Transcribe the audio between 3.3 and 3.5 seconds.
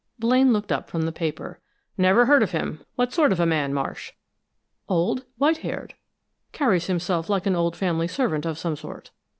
of a